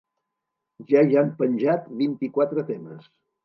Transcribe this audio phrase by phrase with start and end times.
[0.93, 3.09] Ja hi han penjat vint-i-quatre temes.